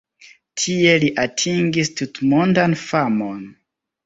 Tie 0.61 0.95
li 1.03 1.11
atingis 1.25 1.93
tutmondan 2.01 2.75
famon. 2.87 3.39